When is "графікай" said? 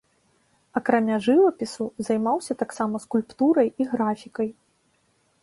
3.95-4.49